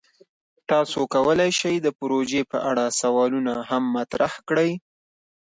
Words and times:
تاسو 0.69 0.99
کولی 1.13 1.51
شئ 1.59 1.75
د 1.81 1.87
پروژې 1.99 2.41
په 2.51 2.57
اړه 2.69 2.85
سوالونه 3.01 3.53
هم 3.69 3.83
مطرح 3.95 4.33
کړئ. 4.47 4.71